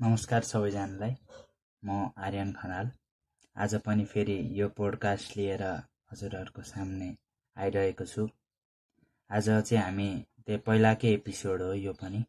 नमस्कार 0.00 0.42
सबैजनालाई। 0.42 1.14
म 1.84 2.10
आर्यन 2.18 2.52
खनाल। 2.52 2.90
आज 3.56 3.74
पनि 3.74 4.04
फेरि 4.04 4.34
यो 4.60 4.68
पोडकास्ट 4.68 5.36
लिएर 5.36 5.62
हजुरहरूको 6.12 6.62
सामने 6.62 7.16
आइरहेको 7.56 8.04
छु। 8.04 8.28
आज 9.30 9.48
चाहिँ 9.48 9.84
हामी 9.84 10.08
त्यो 10.46 10.58
पहिलाकै 10.58 11.12
एपिसोड 11.14 11.62
हो 11.62 11.72
यो 11.72 11.92
पनि। 11.92 12.24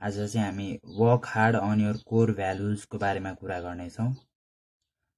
आज 0.00 0.32
चाहिँ 0.32 0.46
हामी 0.46 0.68
work 0.96 1.26
hard 1.26 1.56
on 1.56 1.80
your 1.80 1.96
core 2.06 2.32
भ्यालुजको 2.32 2.98
बारेमा 2.98 3.32
कुरा 3.32 3.60
गर्नेछौँ। 3.60 4.08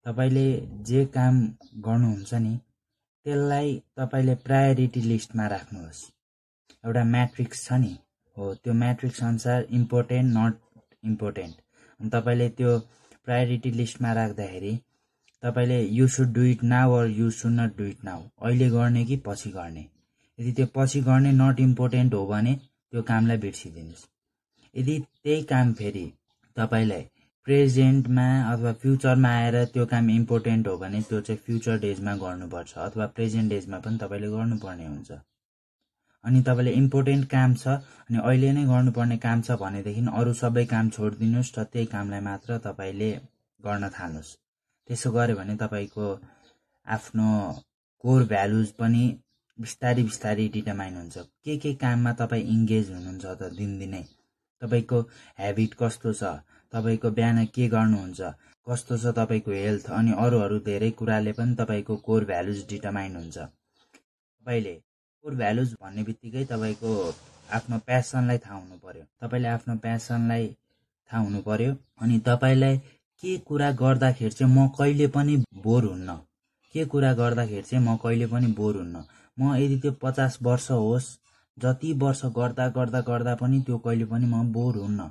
तपाईँले 0.06 0.46
जे 0.82 1.04
काम 1.06 1.38
गर्नुहुन्छ 1.78 2.34
नि 2.34 2.56
त्यसलाई 3.26 3.82
तपाईँले 3.96 4.34
प्रायोरिटी 4.34 5.00
लिस्टमा 5.00 5.46
राख्नुहोस्। 5.46 6.02
एउटा 6.84 7.04
म्याट्रिक्स 7.04 7.64
छ 7.64 7.72
नि। 7.72 7.98
हो 8.36 8.54
त्यो 8.54 8.72
म्याट्रिक्स 8.72 9.22
अनुसार 9.22 9.62
इम्पोर्टेन्ट 9.70 10.36
नट 10.36 10.58
इम्पोर्टेन्ट 11.02 11.54
अनि 12.00 12.10
तपाईँले 12.10 12.48
त्यो 12.58 12.78
प्रायोरिटी 13.26 13.70
लिस्टमा 13.72 14.12
राख्दाखेरि 14.12 14.72
तपाईँले 15.42 15.80
you 15.82 16.06
should 16.14 16.32
do 16.32 16.42
it 16.44 16.62
now 16.72 16.92
or 16.92 17.06
you 17.18 17.30
should 17.36 17.52
not 17.52 17.76
do 17.76 17.84
it 17.84 18.04
now 18.04 18.22
अहिले 18.42 18.68
गर्ने 18.70 19.04
कि 19.04 19.16
पछि 19.26 19.50
गर्ने? 19.50 19.84
यदि 20.38 20.52
त्यो 20.52 20.66
पछि 20.74 21.00
गर्ने 21.02 21.32
नट 21.32 21.60
इम्पोर्टेन्ट 21.60 22.14
हो 22.14 22.26
भने 22.26 22.54
त्यो 22.54 23.02
कामलाई 23.02 23.38
बिर्सिदिनुहोस्। 23.44 24.06
यदि 24.74 24.98
त्यही 25.24 25.42
काम 25.52 25.72
फेरि 25.72 26.04
तपाईँलाई 26.56 27.02
प्रेजेन्टमा 27.46 28.26
अथवा 28.52 28.72
फ्युचरमा 28.82 29.28
आएर 29.36 29.64
त्यो 29.74 29.86
काम 29.86 30.10
इम्पोर्टेन्ट 30.10 30.68
हो 30.68 30.76
भने 30.78 31.00
त्यो 31.08 31.20
चाहिँ 31.20 31.40
फ्युचर 31.46 31.78
डेजमा 31.80 32.14
गर्नुपर्छ 32.16 32.78
अथवा 32.78 33.06
प्रेजेन्ट 33.16 33.50
डेजमा 33.50 33.78
पनि 33.78 33.98
तपाईँले 33.98 34.28
गर्नुपर्ने 34.28 34.86
हुन्छ। 34.86 35.10
अनि 36.24 36.42
तपाईँले 36.46 36.72
इम्पोर्टेन्ट 36.78 37.24
काम 37.30 37.54
छ 37.62 37.76
अनि 38.08 38.18
अहिले 38.22 38.52
नै 38.56 38.64
गर्नुपर्ने 38.70 39.16
काम 39.26 39.42
छ 39.46 39.56
भनेदेखि 39.62 40.02
अरू 40.20 40.32
सबै 40.40 40.64
काम 40.72 40.90
छोडिदिनुहोस् 40.96 41.52
र 41.58 41.64
त्यही 41.72 41.86
कामलाई 41.94 42.20
मात्र 42.28 42.58
तपाईँले 42.66 43.10
गर्न 43.60 43.88
थाल्नुहोस्। 43.96 44.36
त्यसो 44.88 45.10
गऱ्यो 45.16 45.36
भने 45.36 45.56
तपाईँको 45.62 46.06
आफ्नो 46.86 47.28
कोर 48.04 48.24
भ्यालुज 48.32 48.68
पनि 48.80 49.02
बिस्तारै 49.58 50.02
बिस्तारै 50.02 50.46
डिटरमाइन 50.56 50.96
हुन्छ। 50.96 51.24
के 51.44 51.56
के 51.62 51.72
काममा 51.82 52.12
तपाईँ 52.20 52.44
इङ्गेज 52.54 52.90
हुनुहुन्छ 52.90 53.24
त 53.40 53.50
दिनदिनै? 53.56 54.02
तपाईँको 54.62 54.98
हेबिट 55.40 55.74
कस्तो 55.80 56.12
छ? 56.20 56.22
तपाईँको 56.72 57.10
बिहान 57.18 57.44
के 57.54 57.68
गर्नुहुन्छ? 57.68 58.20
कस्तो 58.66 58.98
छ 59.02 59.14
तपाईँको 59.16 59.50
हेल्थ 59.52 59.90
अनि 59.98 60.12
अरू 60.24 60.38
अरू 60.46 60.58
धेरै 60.68 60.90
कुराले 61.00 61.32
पनि 61.40 61.54
तपाईँको 61.60 61.96
कोर 62.06 62.24
भ्यालुज 62.30 62.66
डिटरमाइन 62.68 63.16
हुन्छ। 63.16 63.36
तपाईँले 63.38 64.74
कोर 65.24 65.34
भ्यालुज 65.40 65.72
भन्ने 65.82 66.02
बित्तिकै 66.04 66.44
तपाईँको 66.50 66.90
आफ्नो 67.56 67.78
प्यासनलाई 67.88 68.38
थाहा 68.44 68.58
हुनु 68.58 68.76
पर्यो 68.84 69.04
तपाईँले 69.22 69.48
आफ्नो 69.48 69.74
प्यासनलाई 69.84 70.46
थाहा 71.10 71.22
हुनु 71.24 71.40
पर्यो 71.48 71.72
अनि 72.02 72.18
तपाईँलाई 72.28 72.76
के 73.22 73.36
कुरा 73.48 73.70
गर्दाखेरि 73.80 74.34
चाहिँ 74.38 74.52
म 74.54 74.66
कहिले 74.78 75.06
पनि 75.16 75.36
बोर 75.64 75.84
हुन्न। 75.84 76.14
के 76.74 76.84
कुरा 76.92 77.12
गर्दाखेरि 77.20 77.62
चाहिँ 77.70 77.84
म 77.84 77.96
कहिले 78.02 78.26
पनि 78.32 78.46
बोर 78.58 78.76
हुन्न। 78.76 79.04
म 79.36 79.54
यदि 79.56 79.76
त्यो 79.82 79.92
पचास 80.02 80.38
वर्ष 80.42 80.70
होस् 80.70 81.08
जति 81.56 81.92
वर्ष 82.02 82.24
गर्दा 82.38 82.68
गर्दा 82.76 83.00
गर्दा 83.08 83.34
पनि 83.42 83.60
त्यो 83.66 83.78
कहिले 83.84 84.04
पनि 84.12 84.26
म 84.26 84.52
बोर 84.52 84.76
हुन्न। 84.84 85.10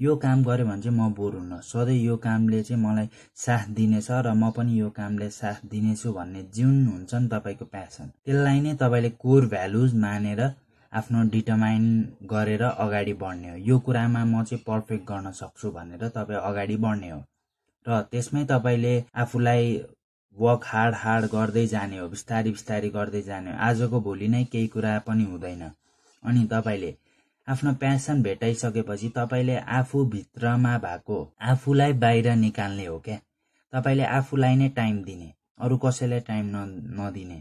यो 0.00 0.16
काम 0.24 0.42
गऱ्यो 0.44 0.66
भने 0.66 0.82
चाहिँ 0.82 0.98
म 0.98 1.08
बोर 1.14 1.34
हुन्न। 1.34 1.60
सधैँ 1.64 1.96
यो 1.96 2.16
कामले 2.26 2.62
चाहिँ 2.62 2.82
मलाई 2.82 3.08
साथ 3.36 3.68
दिनेछ 3.74 4.08
र 4.10 4.34
म 4.34 4.50
पनि 4.56 4.78
यो 4.80 4.90
कामले 4.98 5.28
साथ 5.30 5.66
दिनेछु 5.70 6.12
भन्ने 6.12 6.42
जुन 6.56 6.74
हुन्छ 6.86 7.14
नि 7.14 7.28
तपाईँको 7.28 7.64
प्यासन 7.74 8.06
त्यसलाई 8.24 8.60
नै 8.60 8.74
तपाईँले 8.82 9.10
कोर 9.24 9.46
भ्यालुज 9.48 9.94
मानेर 10.04 10.42
आफ्नो 10.92 11.22
डिटरमाइन 11.30 11.84
गरेर 12.24 12.62
अगाडि 12.62 13.12
बढ्ने 13.22 13.48
हो। 13.50 13.56
यो 13.68 13.78
कुरामा 13.86 14.24
म 14.24 14.44
चाहिँ 14.44 14.62
पर्फेक्ट 14.66 15.04
गर्न 15.08 15.30
सक्छु 15.40 15.70
भनेर 15.70 16.08
तपाईँ 16.08 16.40
अगाडि 16.40 16.76
बढ्ने 16.84 17.10
हो। 17.10 17.20
र 17.86 18.00
त्यसमै 18.10 18.44
तपाईँले 18.50 18.94
आफूलाई 19.24 19.64
वर्क 20.36 20.62
हार्ड 20.66 20.94
हार्ड 20.94 21.24
गर्दै 21.32 21.66
जाने 21.66 21.98
हो 21.98 22.08
बिस्तारी 22.08 22.50
बिस्तारी 22.50 22.88
गर्दै 22.90 23.22
जाने 23.22 23.50
हो। 23.50 23.58
आजको 23.68 24.00
भोलि 24.00 24.28
नै 24.28 24.44
केही 24.52 24.66
कुरा 24.68 24.98
पनि 25.08 25.24
हुँदैन। 25.24 25.62
अनि 26.24 26.44
तपाईँले 26.52 26.94
आफ्नो 27.48 27.72
प्यासन 27.80 28.22
भेटाइसकेपछि 28.22 29.08
तपाईँले 29.16 29.56
आफूभित्रमा 29.78 30.76
भएको 30.78 31.18
आफूलाई 31.50 31.92
बाहिर 32.04 32.30
निकाल्ने 32.36 32.86
हो 32.86 32.98
क्या? 32.98 33.18
तपाईँले 33.72 34.04
आफूलाई 34.04 34.56
नै 34.56 34.68
टाइम 34.78 35.02
दिने 35.04 35.32
अरू 35.60 35.76
कसैलाई 35.84 36.20
टाइम 36.20 36.46
न 36.54 36.64
नदिने। 37.00 37.38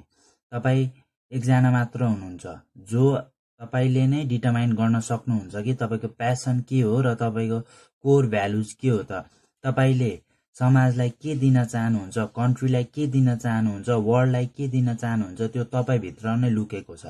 तपाईँ 0.51 0.89
एकजना 1.31 1.71
मात्र 1.71 2.03
हुनुहुन्छ 2.03 2.45
जो 2.91 3.15
तपाईँले 3.59 4.05
नै 4.07 4.23
डिटर्माइन 4.25 4.75
गर्न 4.75 4.99
सक्नुहुन्छ 5.09 5.63
कि 5.65 5.73
तपाईँको 5.81 6.07
प्यासन 6.21 6.59
के 6.69 6.81
हो 6.81 7.01
र 7.01 7.15
तपाईँको 7.15 7.59
कोर 8.05 8.27
भ्यालुज 8.29 8.73
के 8.73 8.89
हो 8.89 9.01
त? 9.11 9.25
तपाईँले 9.63 10.13
समाजलाई 10.55 11.09
के 11.21 11.35
दिन 11.35 11.63
चाहनुहुन्छ 11.65 12.17
कन्ट्रीलाई 12.35 12.83
के 12.95 13.07
दिन 13.07 13.35
चाहनुहुन्छ 13.35 13.89
वर्ल्डलाई 14.07 14.45
के 14.57 14.67
दिन 14.67 14.95
चाहनुहुन्छ 14.95 15.51
त्यो 15.53 15.63
तपाईँभित्र 15.73 16.35
नै 16.37 16.49
लुकेको 16.49 16.95
छ। 16.97 17.05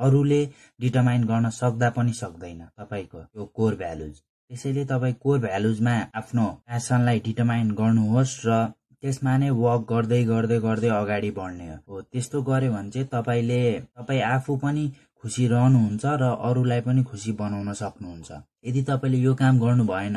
अरूले 0.00 0.40
डिटर्माइन 0.80 1.24
गर्न 1.30 1.50
सक्दा 1.60 1.90
पनि 1.96 2.12
सक्दैन 2.22 2.60
तपाईँको 2.78 3.22
त्यो 3.22 3.44
कोर 3.56 3.74
भ्यालुज। 3.82 4.14
त्यसैले 4.50 4.84
तपाईँ 4.92 5.14
कोर 5.22 5.38
भ्यालुजमा 5.38 5.94
आफ्नो 6.20 6.46
प्यासनलाई 6.66 7.18
डिटर्माइन 7.26 7.70
गर्नुहोस् 7.80 8.36
र 8.46 8.58
त्यसमा 9.02 9.36
नै 9.40 9.50
वर्क 9.58 9.82
गर्दै 9.90 10.22
गर्दै 10.30 10.58
गर्दै 10.60 10.88
अगाडि 10.94 11.30
बढ्ने 11.36 11.68
हो। 11.74 12.00
त्यस्तो 12.12 12.42
गर्यो 12.48 12.72
भने 12.72 12.90
चाहिँ 12.90 13.08
तपाईँले 13.12 13.60
तपाईँ 13.96 14.22
आफू 14.34 14.56
पनि 14.64 14.84
खुसी 15.22 15.46
रहनुहुन्छ 15.48 16.04
र 16.20 16.22
अरूलाई 16.48 16.80
पनि 16.86 17.02
खुसी 17.10 17.32
बनाउन 17.40 17.72
सक्नुहुन्छ। 17.82 18.30
यदि 18.66 18.82
तपाईँले 18.88 19.18
यो 19.18 19.34
काम 19.42 19.58
गर्नु 19.60 19.84
भएन 19.86 20.16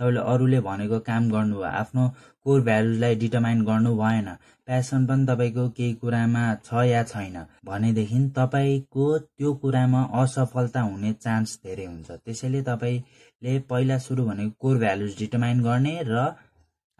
तपाईँले 0.00 0.20
अरूले 0.32 0.60
भनेको 0.60 0.98
काम 1.06 1.30
गर्नुभयो 1.30 1.70
आफ्नो 1.82 2.04
कोर 2.46 2.60
भ्यालुजलाई 2.68 3.14
डिटर्माइन 3.22 3.64
गर्नु 3.64 3.94
भएन 3.96 4.28
प्यासन 4.68 5.06
पनि 5.06 5.26
तपाईँको 5.26 5.68
केही 5.76 5.94
कुरामा 6.02 6.42
छ 6.66 6.82
या 6.88 7.02
छैन 7.12 7.36
भनेदेखि 7.64 8.18
तपाईँको 8.38 9.06
त्यो 9.18 9.54
कुरामा 9.62 10.02
असफलता 10.22 10.80
हुने 10.80 11.12
चान्स 11.24 11.56
धेरै 11.64 11.86
हुन्छ। 11.86 12.10
त्यसैले 12.24 12.62
तपाईँले 12.70 13.58
पहिला 13.70 13.98
सुरु 14.06 14.24
भनेको 14.26 14.54
कोर 14.60 14.78
भ्यालुज 14.78 15.16
डिटर्माइन 15.18 15.62
गर्ने 15.62 15.94
र 16.06 16.26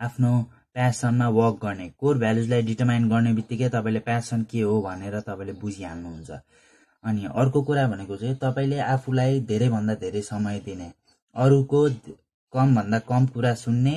आफ्नो 0.01 0.33
प्यासनमा 0.75 1.29
वर्क 1.39 1.57
गर्ने। 1.63 1.89
कोर 2.01 2.19
भ्यालुजलाई 2.19 2.63
डिटर्माइन 2.63 3.09
गर्ने 3.09 3.33
बित्तिकै 3.35 3.69
तपाईँले 3.75 4.01
प्यासन 4.09 4.43
के 4.51 4.61
हो 4.61 4.81
भनेर 4.83 5.21
तपाईँले 5.21 5.53
बुझिहाल्नुहुन्छ। 5.63 6.31
अनि 7.05 7.25
अर्को 7.35 7.63
कुरा 7.63 7.87
भनेको 7.89 8.17
चाहिँ 8.17 8.37
तपाईँले 8.43 8.79
आफूलाई 8.87 9.41
धेरैभन्दा 9.49 9.95
धेरै 10.03 10.23
समय 10.23 10.61
दिने 10.65 10.91
अरूको 11.37 11.89
कमभन्दा 12.53 12.99
कम 13.09 13.27
कुरा 13.35 13.55
सुन्ने 13.55 13.97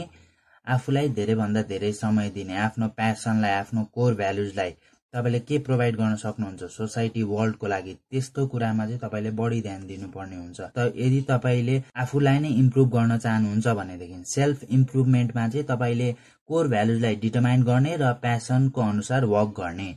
आफूलाई 0.67 1.09
धेरैभन्दा 1.19 1.61
धेरै 1.69 1.91
समय 1.93 2.29
दिने 2.29 2.57
आफ्नो 2.65 2.87
प्यासनलाई 2.97 3.51
आफ्नो 3.51 3.83
कोर 3.93 4.15
भ्यालुजलाई 4.15 4.75
तपाईँले 5.13 5.39
के 5.39 5.57
प्रोभाइड 5.65 5.95
गर्न 5.95 6.15
सक्नुहुन्छ 6.15 6.69
सोसाइटी 6.73 7.23
वर्ल्डको 7.31 7.67
लागि 7.67 7.93
त्यस्तो 8.11 8.45
कुरामा 8.47 8.85
चाहिँ 8.85 8.99
तपाईँले 8.99 9.31
बढी 9.39 9.61
ध्यान 9.61 9.85
दिनुपर्ने 9.87 10.35
हुन्छ। 10.35 10.61
त 10.77 10.91
यदि 10.95 11.21
तपाईँले 11.27 11.75
आफूलाई 12.03 12.39
नै 12.39 12.49
इम्प्रुभ 12.61 12.89
गर्न 12.95 13.17
चाहनुहुन्छ 13.17 13.67
भनेदेखि 13.79 14.23
सेल्फ 14.27 14.63
इम्प्रुभमेन्टमा 14.77 15.47
चाहिँ 15.47 15.65
तपाईँले 15.69 16.11
कोर 16.49 16.67
भ्यालुजलाई 16.67 17.15
डिटर्माइन 17.25 17.63
गर्ने 17.63 17.95
र 18.01 18.13
प्यासनको 18.23 18.81
अनुसार 18.81 19.25
वर्क 19.35 19.53
गर्ने। 19.59 19.89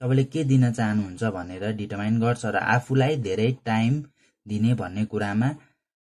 तपाईँले 0.00 0.24
के 0.24 0.44
दिन 0.44 0.70
चाहनुहुन्छ 0.72 1.24
भनेर 1.34 1.64
डिटर्माइन 1.76 2.20
गर्छ 2.20 2.44
र 2.46 2.56
आफूलाई 2.74 3.16
धेरै 3.22 3.50
टाइम 3.64 3.94
दिने 4.46 4.74
भन्ने 4.74 5.04
कुरामा 5.12 5.48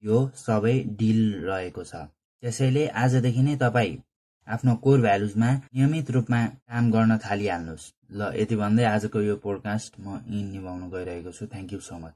यो 0.03 0.19
सबै 0.37 0.75
डिल 1.01 1.21
रहेको 1.49 1.85
छ। 1.85 2.03
त्यसैले 2.43 2.87
आजदेखि 3.03 3.43
नै 3.43 3.57
तपाईँ 3.63 3.97
आफ्नो 4.49 4.75
कोर 4.85 5.01
भ्यालुजमा 5.01 5.51
नियमित 5.75 6.11
रूपमा 6.11 6.41
काम 6.47 6.91
गर्न 6.93 7.19
थालिहाल्नुहोस्। 7.25 7.93
ल 8.13 8.33
यति 8.37 8.57
भन्दै 8.57 8.85
आजको 8.85 9.21
यो 9.21 9.37
पोडकास्ट 9.45 10.01
म 10.01 10.21
यहीँ 10.29 10.51
निभाउनु 10.53 10.91
गइरहेको 10.91 11.33
छु। 11.33 11.47
Thank 11.47 11.73
you 11.73 11.81
so 11.81 11.99
much 11.99 12.15